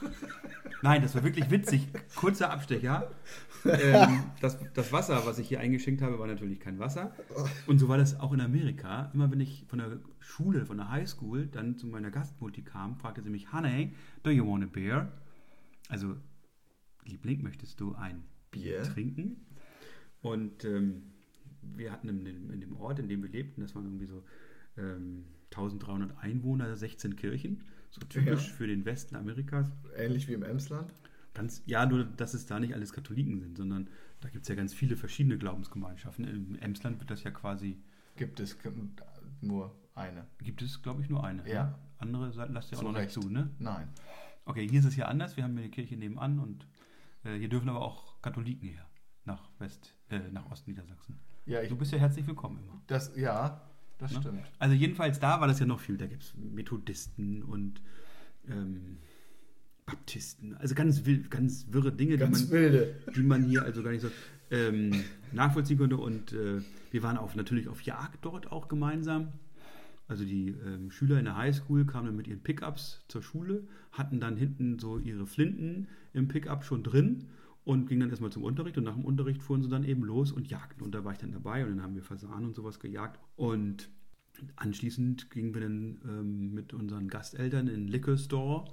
[0.82, 1.88] Nein, das war wirklich witzig.
[2.14, 3.10] Kurzer Abstecher.
[3.66, 7.14] Ähm, das, das Wasser, was ich hier eingeschenkt habe, war natürlich kein Wasser.
[7.66, 9.10] Und so war das auch in Amerika.
[9.14, 13.22] Immer wenn ich von der Schule, von der Highschool, dann zu meiner Gastmutti kam, fragte
[13.22, 15.10] sie mich, Honey, do you want a beer?
[15.88, 16.14] Also,
[17.06, 18.82] Liebling, möchtest du ein Bier?
[18.82, 19.46] trinken?
[20.20, 21.04] Und ähm,
[21.62, 24.22] wir hatten in dem, in dem Ort, in dem wir lebten, das waren irgendwie so
[24.76, 25.24] ähm,
[25.56, 27.64] 1300 Einwohner, 16 Kirchen.
[27.90, 28.54] So typisch Ja.
[28.54, 29.70] für den Westen Amerikas.
[29.96, 30.92] Ähnlich wie im Emsland.
[31.32, 33.88] Ganz, ja, nur, dass es da nicht alles Katholiken sind, sondern
[34.20, 36.24] da gibt es ja ganz viele verschiedene Glaubensgemeinschaften.
[36.26, 37.76] Im Emsland wird das ja quasi,
[38.16, 38.56] Gibt es
[39.40, 40.26] nur eine.
[40.42, 41.48] gibt es, glaube ich, nur eine.
[41.48, 41.64] Ja.
[41.64, 41.74] Ne?
[41.98, 43.50] Andere lasst ihr auch noch nicht zu, ne?
[43.58, 43.88] Nein.
[44.44, 45.36] Okay, hier ist es ja anders.
[45.36, 46.66] Wir haben eine Kirche nebenan und
[47.24, 48.86] äh, hier dürfen aber auch Katholiken her.
[49.24, 51.18] Nach West, äh, nach Ostniedersachsen.
[51.46, 52.82] Ja, ich, Du bist ja herzlich willkommen immer.
[52.88, 53.62] das, ja,
[53.98, 54.20] das Ne?
[54.20, 54.40] stimmt.
[54.58, 55.96] Also jedenfalls da war das ja noch viel.
[55.96, 57.80] Da gibt es Methodisten und
[58.48, 58.98] ähm,
[59.86, 60.54] Baptisten.
[60.56, 62.94] Also ganz, wild, ganz wirre Dinge, Ganz die, man, wilde.
[63.14, 64.10] die man hier also gar nicht so
[64.50, 64.92] ähm,
[65.32, 65.96] nachvollziehen konnte.
[65.96, 69.28] Und äh, wir waren auch natürlich auf Jagd dort auch gemeinsam.
[70.08, 74.20] Also die ähm, Schüler in der Highschool kamen dann mit ihren Pickups zur Schule, hatten
[74.20, 77.24] dann hinten so ihre Flinten im Pickup schon drin
[77.64, 80.32] und gingen dann erstmal zum Unterricht und nach dem Unterricht fuhren sie dann eben los
[80.32, 80.82] und jagten.
[80.82, 83.18] Und da war ich dann dabei und dann haben wir Fasanen und sowas gejagt.
[83.36, 83.88] Und
[84.56, 88.64] anschließend gingen wir dann ähm, mit unseren Gasteltern in den Liquor Store.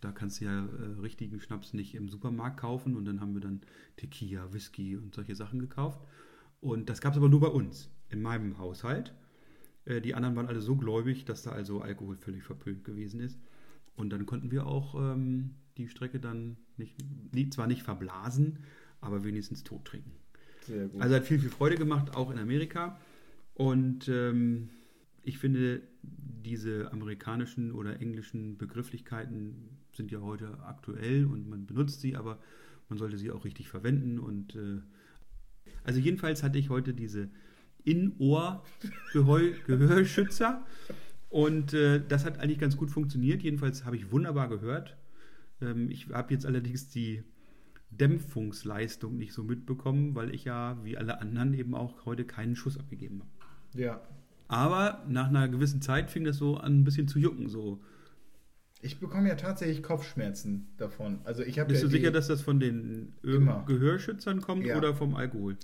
[0.00, 3.40] Da kannst du ja äh, richtigen Schnaps nicht im Supermarkt kaufen und dann haben wir
[3.40, 3.60] dann
[3.96, 6.00] Tequila, Whisky und solche Sachen gekauft.
[6.60, 9.14] Und das gab es aber nur bei uns, in meinem Haushalt.
[9.84, 13.38] Äh, die anderen waren alle so gläubig, dass da also Alkohol völlig verpönt gewesen ist.
[13.94, 18.60] Und dann konnten wir auch ähm, die Strecke dann nicht, zwar nicht verblasen,
[19.00, 20.12] aber wenigstens tot trinken.
[20.62, 21.00] Sehr gut.
[21.00, 22.98] Also hat viel, viel Freude gemacht, auch in Amerika.
[23.54, 24.70] Und ähm,
[25.22, 32.16] ich finde, diese amerikanischen oder englischen Begrifflichkeiten sind ja heute aktuell und man benutzt sie,
[32.16, 32.40] aber
[32.88, 34.18] man sollte sie auch richtig verwenden.
[34.18, 34.80] Und äh,
[35.84, 37.30] also jedenfalls hatte ich heute diese
[37.84, 40.66] In-Ohr-Gehörschützer
[41.28, 43.42] und äh, das hat eigentlich ganz gut funktioniert.
[43.42, 44.96] Jedenfalls habe ich wunderbar gehört.
[45.60, 47.22] Ähm, ich habe jetzt allerdings die
[47.90, 52.78] Dämpfungsleistung nicht so mitbekommen, weil ich ja wie alle anderen eben auch heute keinen Schuss
[52.78, 53.80] abgegeben habe.
[53.82, 54.00] ja.
[54.46, 57.48] Aber nach einer gewissen Zeit fing das so an, ein bisschen zu jucken.
[57.48, 57.80] So.
[58.82, 61.20] Ich bekomme ja tatsächlich Kopfschmerzen davon.
[61.24, 63.64] Also ich habe Bist ja du sicher, dass das von den Immer.
[63.66, 64.76] Gehörschützern kommt Ja.
[64.76, 65.56] oder vom Alkohol?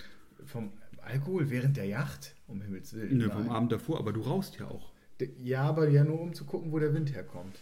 [0.47, 0.73] vom
[1.03, 2.35] Alkohol während der Yacht?
[2.47, 3.19] Um Himmels Willen.
[3.19, 3.51] Ne, vom.
[3.51, 4.93] Abend davor, aber du rauchst ja auch.
[5.39, 7.61] Ja, aber ja nur um zu gucken, wo der Wind herkommt.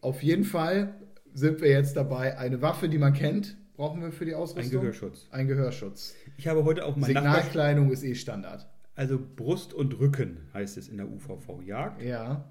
[0.00, 0.94] Auf jeden Fall
[1.34, 2.38] sind wir jetzt dabei.
[2.38, 4.78] Eine Waffe, die man kennt, brauchen wir für die Ausrüstung.
[4.78, 5.28] Ein Gehörschutz.
[5.30, 6.14] Ein Gehörschutz.
[6.36, 8.68] Ich habe heute auch Nachbar, Signalkleidung ist eh Standard.
[8.94, 12.02] Also Brust und Rücken heißt es in der UVV-Jagd.
[12.02, 12.50] Ja.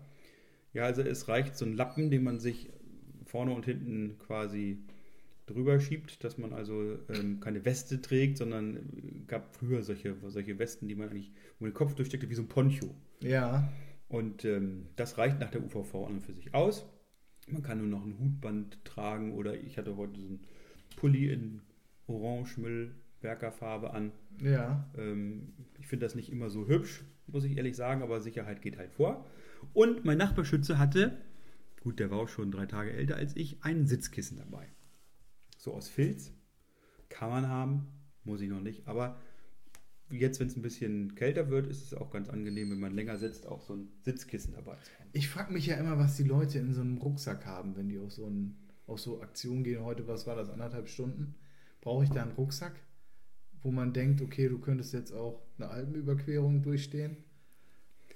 [0.73, 2.71] Ja, also es reicht so ein Lappen, den man sich
[3.25, 4.79] vorne und hinten quasi
[5.45, 8.81] drüber schiebt, dass man also ähm, keine Weste trägt, sondern äh,
[9.27, 12.47] gab früher solche, solche Westen, die man eigentlich, man den Kopf durchsteckte, wie so ein
[12.47, 12.95] Poncho.
[13.21, 13.69] Ja.
[14.07, 16.85] Und ähm, das reicht nach der UVV an und für sich aus.
[17.47, 20.39] Man kann nur noch ein Hutband tragen oder ich hatte heute so einen
[20.95, 21.61] Pulli in
[22.07, 24.11] Orange Müllwerkerfarbe an.
[24.41, 24.89] Ja.
[24.97, 28.77] Ähm, ich finde das nicht immer so hübsch, muss ich ehrlich sagen, aber Sicherheit geht
[28.77, 29.25] halt vor.
[29.73, 31.17] Und mein Nachbarschütze hatte,
[31.81, 34.67] gut, der war auch schon drei Tage älter als ich, ein Sitzkissen dabei.
[35.57, 36.33] So aus Filz.
[37.09, 37.87] Kann man haben,
[38.23, 38.87] muss ich noch nicht.
[38.87, 39.19] Aber
[40.11, 43.17] jetzt, wenn es ein bisschen kälter wird, ist es auch ganz angenehm, wenn man länger
[43.17, 45.09] sitzt, auch so ein Sitzkissen dabei zu haben.
[45.13, 47.99] Ich frage mich ja immer, was die Leute in so einem Rucksack haben, wenn die
[47.99, 48.55] auf so, ein,
[48.87, 49.83] auf so Aktionen gehen.
[49.83, 51.35] Heute, was war das, anderthalb Stunden?
[51.81, 52.75] Brauche ich da einen Rucksack,
[53.61, 57.17] wo man denkt, okay, du könntest jetzt auch eine Alpenüberquerung durchstehen?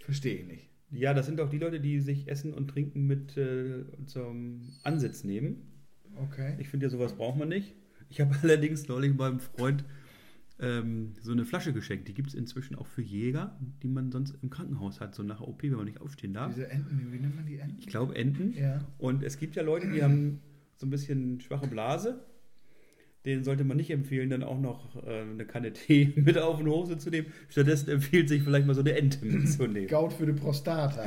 [0.01, 0.69] Verstehe ich nicht.
[0.91, 5.23] Ja, das sind auch die Leute, die sich Essen und Trinken mit äh, zum Ansitz
[5.23, 5.71] nehmen.
[6.15, 6.55] Okay.
[6.59, 7.73] Ich finde ja, sowas braucht man nicht.
[8.09, 9.83] Ich habe allerdings neulich meinem Freund
[10.59, 12.07] ähm, so eine Flasche geschenkt.
[12.07, 15.41] Die gibt es inzwischen auch für Jäger, die man sonst im Krankenhaus hat, so nach
[15.41, 16.53] OP, wenn man nicht aufstehen darf.
[16.53, 17.77] Diese Enten, wie nennt man die Enten?
[17.79, 18.53] Ich glaube Enten.
[18.53, 18.79] Ja.
[18.97, 20.39] Und es gibt ja Leute, die haben
[20.77, 22.25] so ein bisschen schwache Blase.
[23.25, 26.67] Den sollte man nicht empfehlen, dann auch noch äh, eine Kanne Tee mit auf den
[26.67, 27.27] Hose zu nehmen.
[27.49, 29.87] Stattdessen empfiehlt sich vielleicht mal so eine Ente mitzunehmen.
[29.87, 31.03] Gaut für die Prostata.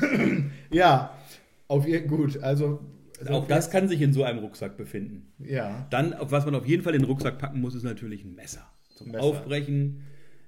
[0.70, 1.18] ja,
[1.66, 2.80] auf ihr, gut, also.
[3.28, 5.32] Auch das kann sich in so einem Rucksack befinden.
[5.38, 5.86] Ja.
[5.90, 8.34] Dann, auf was man auf jeden Fall in den Rucksack packen muss, ist natürlich ein
[8.34, 8.70] Messer.
[8.94, 9.24] Zum Messer.
[9.24, 10.02] Aufbrechen.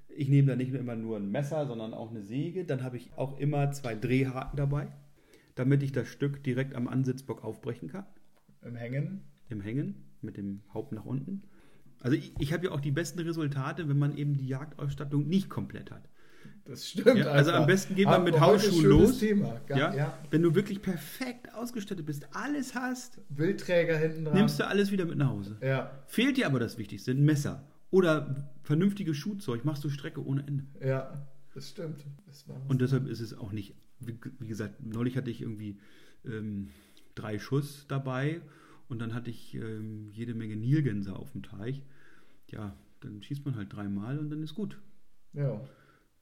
[0.07, 2.65] Ich nehme da nicht nur immer nur ein Messer, sondern auch eine Säge.
[2.65, 4.87] Dann habe ich auch immer zwei Drehhaken dabei,
[5.55, 8.05] damit ich das Stück direkt am Ansitzbock aufbrechen kann.
[8.63, 9.21] Im Hängen.
[9.49, 11.43] Im Hängen, mit dem Haupt nach unten.
[12.01, 15.49] Also ich, ich habe ja auch die besten Resultate, wenn man eben die Jagdausstattung nicht
[15.49, 16.09] komplett hat.
[16.65, 17.17] Das stimmt.
[17.17, 19.19] Ja, also am besten geht man mit Hausschuhen los.
[19.19, 19.59] Thema.
[19.67, 19.93] Ja?
[19.93, 20.17] ja.
[20.29, 24.35] Wenn du wirklich perfekt ausgestattet bist, alles hast, Wildträger hinten dran.
[24.35, 25.57] nimmst du alles wieder mit nach Hause.
[25.61, 30.45] Ja, Fehlt dir aber das Wichtigste, ein Messer oder vernünftiges Schuhzeug, machst du Strecke ohne
[30.47, 30.65] Ende.
[30.85, 32.05] ja, das stimmt.
[32.27, 32.45] Das.
[32.69, 35.77] Und deshalb ist es auch nicht, wie, wie gesagt, neulich hatte ich irgendwie
[36.25, 36.69] ähm,
[37.15, 38.41] drei Schuss dabei
[38.87, 41.83] und dann hatte ich ähm, jede Menge Nilgänse auf dem Teich.
[42.49, 44.77] Ja, dann schießt man halt dreimal und dann ist gut.
[45.33, 45.59] ja.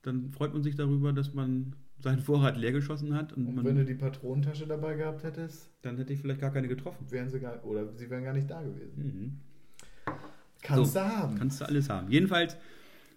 [0.02, 3.66] Dann freut man sich darüber, dass man seinen Vorrat leer geschossen hat und, Und man,
[3.66, 7.06] wenn du die Patronentasche dabei gehabt hättest, dann hätte ich vielleicht gar keine getroffen.
[7.12, 8.94] wären sie gar oder sie wären gar nicht da gewesen.
[9.04, 10.14] Mhm.
[10.62, 11.38] Kannst So, du haben.
[11.38, 12.10] Kannst du alles haben.
[12.12, 12.58] Jedenfalls,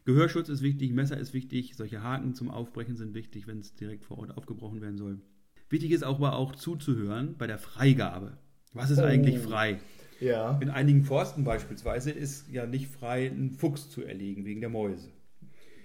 [0.05, 4.05] Gehörschutz ist wichtig, Messer ist wichtig, solche Haken zum Aufbrechen sind wichtig, wenn es direkt
[4.05, 5.21] vor Ort aufgebrochen werden soll.
[5.69, 8.37] Wichtig ist auch aber auch zuzuhören bei der Freigabe.
[8.73, 9.03] Was ist Oh.
[9.05, 9.81] eigentlich frei?
[10.21, 10.59] ja.
[10.61, 15.09] In einigen Forsten beispielsweise ist ja nicht frei, einen Fuchs zu erlegen wegen der Mäuse.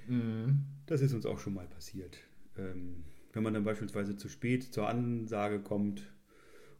[0.07, 0.63] Mhm.
[0.85, 2.17] Das ist uns auch schon mal passiert.
[2.57, 6.01] Ähm, wenn man dann beispielsweise zu spät zur Ansage kommt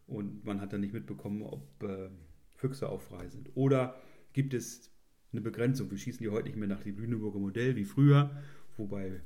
[0.06, 2.08] und man hat dann nicht mitbekommen, ob äh,
[2.56, 3.50] Füchse auch frei sind.
[3.54, 3.94] Oder
[4.32, 4.90] gibt es
[5.32, 5.90] eine Begrenzung?
[5.90, 8.30] Wir schießen ja heute nicht mehr nach dem Lüneburger Modell wie früher,
[8.76, 9.20] wobei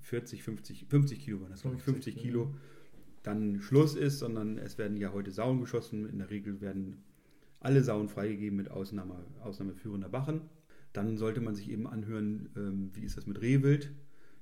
[0.00, 2.54] 40, 50, 50 Kilo waren das, glaube ich, 50, 50 Kilo
[3.24, 6.08] dann Schluss ist, sondern es werden ja heute Sauen geschossen.
[6.08, 7.02] In der Regel werden
[7.58, 10.42] alle Sauen freigegeben mit Ausnahme, Ausnahme führender Bachen.
[10.94, 13.92] Dann sollte man sich eben anhören, ähm, wie ist das mit Rehwild,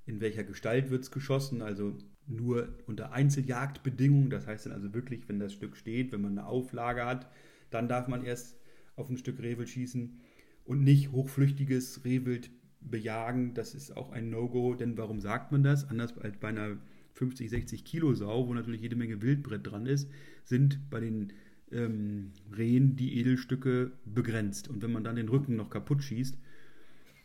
[0.06, 5.28] in welcher Gestalt wird es geschossen, also nur unter Einzeljagdbedingungen, das heißt dann also wirklich,
[5.28, 7.28] wenn das Stück steht, wenn man eine Auflage hat,
[7.70, 8.60] dann darf man erst
[8.96, 10.20] auf ein Stück Rehwild schießen
[10.64, 15.88] und nicht hochflüchtiges Rehwild bejagen, das ist auch ein No-Go, denn warum sagt man das?
[15.88, 16.76] Anders als bei einer
[17.14, 20.10] 50, 60 Kilo Sau, wo natürlich jede Menge Wildbrett dran ist,
[20.44, 21.32] sind bei den
[21.72, 24.68] ähm, Rehen die Edelstücke begrenzt.
[24.68, 26.38] Und wenn man dann den Rücken noch kaputt schießt,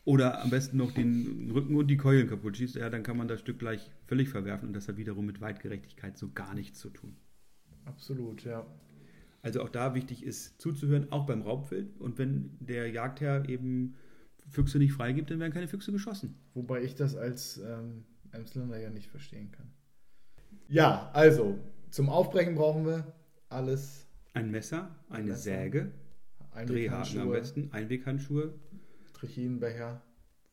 [0.07, 3.27] oder am besten noch den Rücken und die Keulen kaputt schießt, ja, dann kann man
[3.27, 6.89] das Stück gleich völlig verwerfen und das hat wiederum mit Weitgerechtigkeit so gar nichts zu
[6.89, 7.17] tun.
[7.83, 8.65] Absolut, ja.
[9.41, 11.99] Also auch da wichtig ist zuzuhören, auch beim Raubwild.
[11.99, 13.95] Und wenn der Jagdherr eben
[14.49, 16.35] Füchse nicht freigibt, dann werden keine Füchse geschossen.
[16.53, 19.69] Wobei ich das als ähm, Emsländer ja nicht verstehen kann.
[20.69, 23.13] Ja, also zum Aufbrechen brauchen wir
[23.49, 24.06] alles.
[24.33, 25.91] Ein Messer, eine Messer, Säge,
[26.65, 28.53] Drehhaken am besten, Einweghandschuhe.
[29.13, 30.01] Trichinenbecher.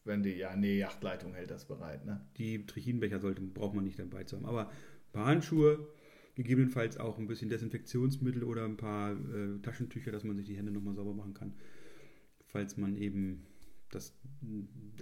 [0.04, 2.26] Wenn die, ja, nee, Yachtleitung hält das bereit, ne?
[2.36, 4.44] Die Trichinenbecher sollte, braucht man nicht dabei zu haben.
[4.44, 5.88] Aber ein paar Handschuhe,
[6.34, 10.72] gegebenenfalls auch ein bisschen Desinfektionsmittel oder ein paar äh, Taschentücher, dass man sich die Hände
[10.72, 11.54] nochmal sauber machen kann.
[12.46, 13.46] Falls man eben
[13.90, 14.18] das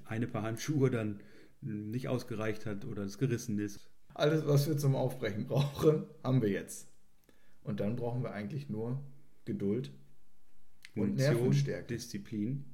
[0.05, 1.21] eine Paar Handschuhe dann
[1.61, 3.89] nicht ausgereicht hat oder es gerissen ist.
[4.15, 6.92] Alles, was wir zum Aufbrechen brauchen, haben wir jetzt.
[7.65, 9.03] Und dann brauchen wir eigentlich nur
[9.45, 9.93] Geduld
[10.95, 11.95] und Nervenstärke.
[11.95, 12.65] Disziplin.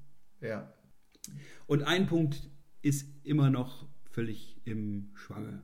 [0.40, 0.72] Ja.
[1.66, 2.50] Und ein Punkt
[2.82, 5.62] ist immer noch völlig im Schwange.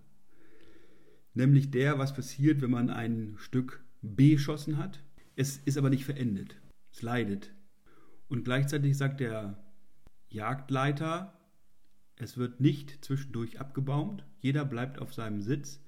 [1.32, 5.02] Nämlich der, was passiert, wenn man ein Stück beschossen hat.
[5.36, 6.56] Es ist aber nicht verendet.
[6.92, 7.52] Es leidet.
[8.28, 9.58] Und gleichzeitig sagt der
[10.28, 11.38] Jagdleiter,
[12.16, 14.24] es wird nicht zwischendurch abgebaumt.
[14.40, 15.80] Jeder bleibt auf seinem Sitz.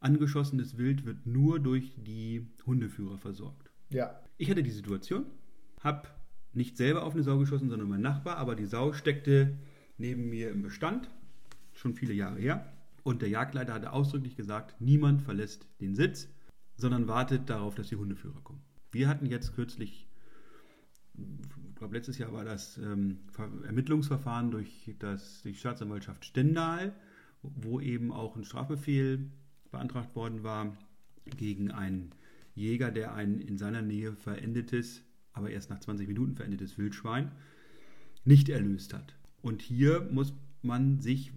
[0.00, 3.70] Angeschossenes Wild wird nur durch die Hundeführer versorgt.
[3.90, 4.20] Ja.
[4.36, 5.26] Ich hatte die Situation,
[5.80, 6.08] habe
[6.52, 9.58] nicht selber auf eine Sau geschossen, sondern mein Nachbar, aber die Sau steckte
[9.98, 11.08] neben mir im Bestand,
[11.72, 12.72] schon viele Jahre her.
[13.02, 16.28] Und der Jagdleiter hatte ausdrücklich gesagt, niemand verlässt den Sitz,
[16.76, 18.62] sondern wartet darauf, dass die Hundeführer kommen.
[18.90, 20.08] Wir hatten jetzt kürzlich,
[21.14, 23.20] ich glaube letztes Jahr war das ähm,
[23.64, 26.94] Ermittlungsverfahren durch das, die Staatsanwaltschaft Stendal,
[27.42, 29.30] wo eben auch ein Strafbefehl
[29.70, 30.76] beantragt worden war
[31.36, 32.12] gegen einen
[32.54, 35.02] Jäger, der ein in seiner Nähe verendetes,
[35.32, 37.32] aber erst nach 20 Minuten verendetes Wildschwein
[38.24, 39.16] nicht erlöst hat.
[39.42, 41.32] Und hier muss man sich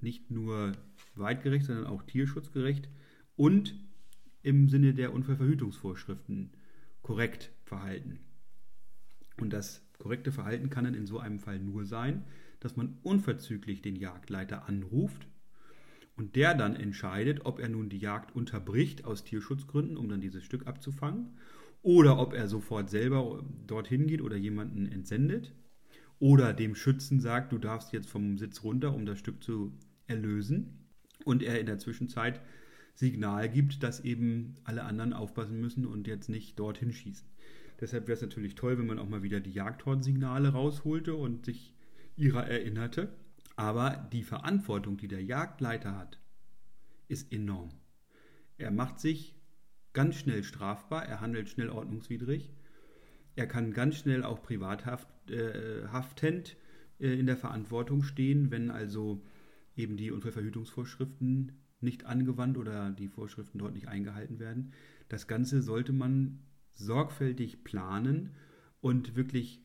[0.00, 0.72] nicht nur
[1.14, 2.88] weitgerecht, sondern auch tierschutzgerecht
[3.36, 3.74] und
[4.42, 6.50] im Sinne der Unfallverhütungsvorschriften
[7.02, 8.18] korrekt verhalten.
[9.40, 12.24] Und das korrekte Verhalten kann dann in so einem Fall nur sein,
[12.60, 15.26] dass man unverzüglich den Jagdleiter anruft
[16.16, 20.44] und der dann entscheidet, ob er nun die Jagd unterbricht aus Tierschutzgründen, um dann dieses
[20.44, 21.36] Stück abzufangen,
[21.82, 25.52] oder ob er sofort selber dorthin geht oder jemanden entsendet,
[26.18, 29.72] oder dem Schützen sagt, du darfst jetzt vom Sitz runter, um das Stück zu
[30.06, 30.86] erlösen,
[31.24, 32.40] und er in der Zwischenzeit
[32.94, 37.26] Signal gibt, dass eben alle anderen aufpassen müssen und jetzt nicht dorthin schießen.
[37.80, 41.74] Deshalb wäre es natürlich toll, wenn man auch mal wieder die Jagdhornsignale rausholte und sich
[42.16, 43.12] ihrer erinnerte.
[43.56, 46.20] Aber die Verantwortung, die der Jagdleiter hat,
[47.08, 47.70] ist enorm.
[48.56, 49.36] Er macht sich
[49.92, 52.52] ganz schnell strafbar, er handelt schnell ordnungswidrig,
[53.36, 56.56] er kann ganz schnell auch privathaftend
[57.00, 59.24] äh, äh, in der Verantwortung stehen, wenn also
[59.76, 64.72] eben die Unfallverhütungsvorschriften nicht angewandt oder die Vorschriften dort nicht eingehalten werden.
[65.08, 66.40] Das Ganze sollte man
[66.72, 68.30] sorgfältig planen
[68.80, 69.63] und wirklich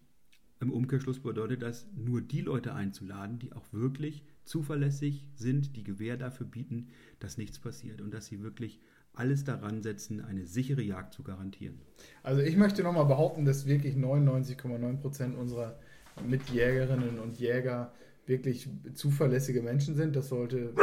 [0.61, 6.17] im Umkehrschluss bedeutet das, nur die Leute einzuladen, die auch wirklich zuverlässig sind, die Gewähr
[6.17, 6.87] dafür bieten,
[7.19, 8.79] dass nichts passiert und dass sie wirklich
[9.13, 11.79] alles daran setzen, eine sichere Jagd zu garantieren.
[12.23, 15.79] Also ich möchte nochmal behaupten, dass wirklich 99,9 Prozent unserer
[16.27, 17.93] Mitjägerinnen und Jäger
[18.25, 20.15] wirklich zuverlässige Menschen sind.
[20.15, 20.73] Das sollte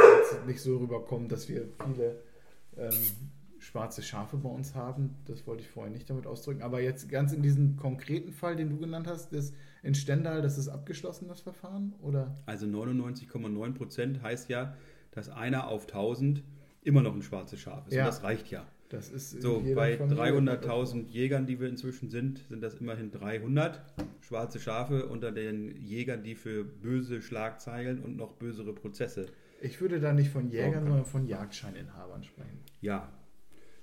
[0.45, 2.19] nicht so rüberkommen, dass wir viele
[2.77, 2.93] ähm,
[3.67, 5.15] schwarze Schafe bei uns haben.
[5.25, 6.61] Das wollte ich vorher nicht damit ausdrücken.
[6.61, 9.51] Aber jetzt ganz in diesem konkreten Fall, den du genannt hast, das
[9.83, 11.93] in Stendal, das ist abgeschlossen, das Verfahren?
[12.01, 12.37] Oder?
[12.45, 14.73] Also 99,9 Prozent heißt ja,
[15.11, 16.43] dass einer auf 1000
[16.83, 17.93] immer noch ein schwarzes Schaf ist.
[17.93, 18.03] Ja.
[18.03, 18.65] Und das reicht ja.
[18.87, 23.81] Das ist so, bei 300.000 Jägern, die wir inzwischen sind, sind das immerhin 300
[24.21, 29.25] schwarze Schafe unter den Jägern, die für böse Schlagzeilen und noch bösere Prozesse.
[29.59, 32.59] Ich würde da nicht von Jägern, sondern von Jagdscheininhabern sprechen.
[32.79, 33.11] Ja,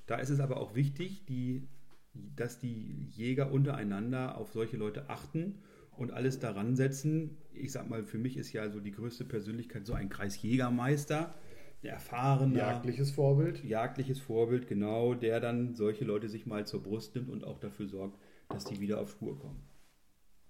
[0.06, 1.68] da ist es aber auch wichtig, die,
[2.12, 5.60] dass die Jäger untereinander auf solche Leute achten
[5.96, 7.38] und alles daran setzen.
[7.52, 11.34] Ich sag mal, für mich ist ja so die größte Persönlichkeit so ein Kreisjägermeister,
[11.82, 12.58] der erfahrene.
[12.58, 13.62] Jagdliches Vorbild.
[13.62, 17.86] Jagdliches Vorbild, genau, der dann solche Leute sich mal zur Brust nimmt und auch dafür
[17.88, 19.62] sorgt, dass die wieder auf Spur kommen.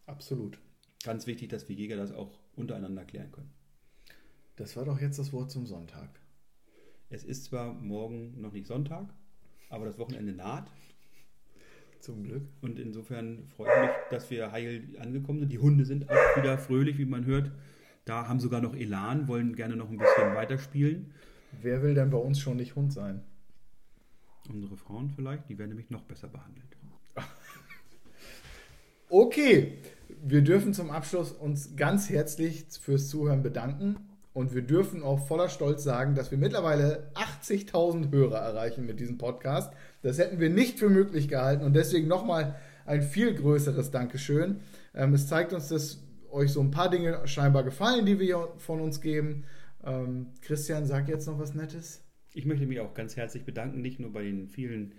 [0.07, 0.59] Absolut.
[1.03, 3.53] Ganz wichtig, dass wir Jäger das auch untereinander klären können.
[4.57, 6.21] Das war doch jetzt das Wort zum Sonntag.
[7.09, 9.13] Es ist zwar morgen noch nicht Sonntag,
[9.75, 10.71] aber das Wochenende naht.
[12.01, 12.43] Zum Glück.
[12.61, 15.53] Und insofern freue ich mich, dass wir heil angekommen sind.
[15.53, 17.51] Die Hunde sind auch wieder fröhlich, wie man hört.
[18.05, 21.13] Da haben sogar noch Elan, wollen gerne noch ein bisschen weiterspielen.
[21.63, 23.23] Wer will denn bei uns schon nicht Hund sein?
[24.49, 26.77] Unsere Frauen vielleicht, die werden nämlich noch besser behandelt.
[29.09, 29.79] okay,
[30.23, 33.97] wir dürfen zum Abschluss uns ganz herzlich fürs Zuhören bedanken.
[34.35, 39.17] Und wir dürfen auch voller Stolz sagen, dass wir mittlerweile 80.000 Hörer erreichen mit diesem
[39.17, 39.73] Podcast.
[40.03, 44.61] Das hätten wir nicht für möglich gehalten und deswegen nochmal ein viel größeres Dankeschön.
[44.93, 48.81] Ähm, es zeigt uns, dass euch so ein paar Dinge scheinbar gefallen, die wir von
[48.81, 49.45] uns geben.
[49.85, 52.03] Ähm, Christian, sag jetzt noch was Nettes.
[52.33, 54.95] Ich möchte mich auch ganz herzlich bedanken, nicht nur bei den vielen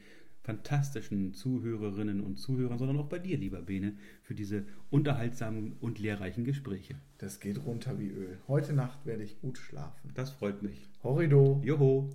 [0.45, 6.45] fantastischen Zuhörerinnen und Zuhörern, sondern auch bei dir, lieber Bene, für diese unterhaltsamen und lehrreichen
[6.45, 6.95] Gespräche.
[7.17, 8.37] Das geht runter wie Öl.
[8.47, 10.11] Heute Nacht werde ich gut schlafen.
[10.13, 10.87] Das freut mich.
[11.03, 11.61] Horrido.
[11.63, 12.09] Joho.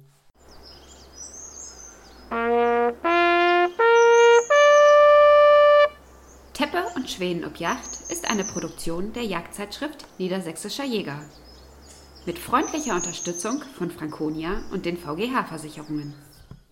[6.52, 11.20] Teppe und Schweden ob Yacht ist eine Produktion der Jagdzeitschrift Niedersächsischer Jäger.
[12.26, 16.14] Mit freundlicher Unterstützung von Franconia und den VGH-Versicherungen.